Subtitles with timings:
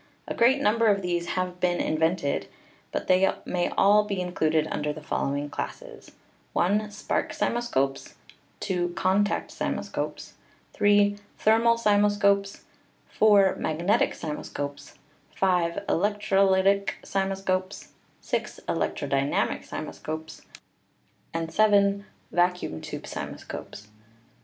[0.27, 2.47] A great number of these have been invented,
[2.91, 6.13] but they may all be included under the following classes:
[6.55, 8.15] i, spark cymo scopes;
[8.61, 10.31] 2, contact cymoscopes;
[10.73, 12.61] 3, thermal cymoscopes;
[13.09, 14.95] 4, magnetic cymoscopes;
[15.35, 17.89] 5, electrolytic cymoscopes;
[18.21, 20.41] 6, electrodynamic cymoscopes;
[21.51, 23.85] 7, vacuum tube cymoscopes.